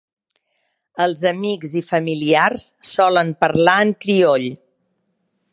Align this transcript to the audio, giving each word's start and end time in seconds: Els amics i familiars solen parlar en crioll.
Els 1.05 1.21
amics 1.31 1.75
i 1.83 1.83
familiars 1.91 2.65
solen 2.95 3.33
parlar 3.45 3.79
en 3.85 3.97
crioll. 4.07 4.51